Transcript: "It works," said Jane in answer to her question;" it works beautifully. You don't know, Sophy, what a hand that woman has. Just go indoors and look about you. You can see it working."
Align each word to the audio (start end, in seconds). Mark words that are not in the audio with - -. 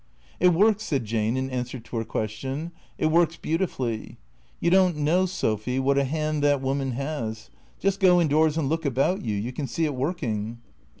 "It 0.39 0.47
works," 0.47 0.83
said 0.83 1.05
Jane 1.05 1.37
in 1.37 1.51
answer 1.51 1.79
to 1.79 1.97
her 1.97 2.03
question;" 2.03 2.71
it 2.97 3.11
works 3.11 3.37
beautifully. 3.37 4.17
You 4.59 4.71
don't 4.71 4.97
know, 4.97 5.27
Sophy, 5.27 5.77
what 5.77 5.99
a 5.99 6.05
hand 6.05 6.41
that 6.41 6.59
woman 6.59 6.93
has. 6.93 7.51
Just 7.77 7.99
go 7.99 8.19
indoors 8.19 8.57
and 8.57 8.67
look 8.67 8.83
about 8.83 9.23
you. 9.23 9.35
You 9.35 9.51
can 9.53 9.67
see 9.67 9.85
it 9.85 9.93
working." 9.93 10.57